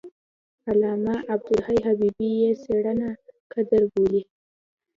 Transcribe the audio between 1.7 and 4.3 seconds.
حبیبي یې څېړنه قدر بولي.